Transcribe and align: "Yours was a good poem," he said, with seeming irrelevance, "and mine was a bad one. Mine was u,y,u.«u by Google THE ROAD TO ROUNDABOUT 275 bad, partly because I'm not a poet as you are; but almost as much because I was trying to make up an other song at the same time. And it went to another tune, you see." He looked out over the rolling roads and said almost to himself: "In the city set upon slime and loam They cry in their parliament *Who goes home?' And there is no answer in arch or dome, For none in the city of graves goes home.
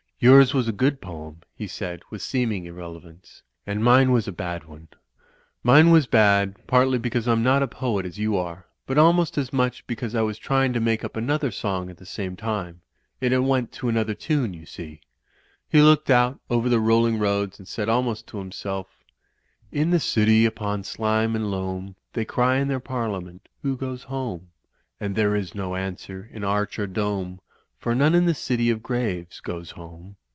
"Yours 0.23 0.53
was 0.53 0.67
a 0.67 0.71
good 0.71 1.01
poem," 1.01 1.41
he 1.55 1.65
said, 1.65 1.99
with 2.11 2.21
seeming 2.21 2.65
irrelevance, 2.65 3.41
"and 3.65 3.83
mine 3.83 4.11
was 4.11 4.27
a 4.27 4.31
bad 4.31 4.63
one. 4.65 4.87
Mine 5.63 5.89
was 5.89 6.03
u,y,u.«u 6.03 6.11
by 6.11 6.45
Google 6.45 6.45
THE 6.45 6.45
ROAD 6.45 6.53
TO 6.53 6.59
ROUNDABOUT 6.61 6.61
275 6.61 6.67
bad, 6.67 6.67
partly 6.67 6.97
because 6.99 7.27
I'm 7.27 7.43
not 7.43 7.63
a 7.63 7.67
poet 7.67 8.05
as 8.05 8.19
you 8.19 8.37
are; 8.37 8.65
but 8.85 8.97
almost 8.99 9.37
as 9.39 9.51
much 9.51 9.87
because 9.87 10.13
I 10.13 10.21
was 10.21 10.37
trying 10.37 10.73
to 10.73 10.79
make 10.79 11.03
up 11.03 11.17
an 11.17 11.31
other 11.31 11.49
song 11.49 11.89
at 11.89 11.97
the 11.97 12.05
same 12.05 12.35
time. 12.35 12.81
And 13.19 13.33
it 13.33 13.39
went 13.39 13.71
to 13.71 13.89
another 13.89 14.13
tune, 14.13 14.53
you 14.53 14.67
see." 14.67 15.01
He 15.67 15.81
looked 15.81 16.11
out 16.11 16.39
over 16.51 16.69
the 16.69 16.79
rolling 16.79 17.17
roads 17.17 17.57
and 17.57 17.67
said 17.67 17.89
almost 17.89 18.27
to 18.27 18.37
himself: 18.37 19.03
"In 19.71 19.89
the 19.89 19.99
city 19.99 20.43
set 20.43 20.49
upon 20.49 20.83
slime 20.83 21.35
and 21.35 21.49
loam 21.49 21.95
They 22.13 22.25
cry 22.25 22.57
in 22.57 22.67
their 22.67 22.79
parliament 22.79 23.49
*Who 23.63 23.75
goes 23.75 24.03
home?' 24.03 24.49
And 24.99 25.15
there 25.15 25.35
is 25.35 25.55
no 25.55 25.75
answer 25.75 26.29
in 26.31 26.43
arch 26.43 26.77
or 26.77 26.85
dome, 26.85 27.41
For 27.79 27.95
none 27.95 28.13
in 28.13 28.27
the 28.27 28.35
city 28.35 28.69
of 28.69 28.83
graves 28.83 29.39
goes 29.39 29.71
home. 29.71 30.15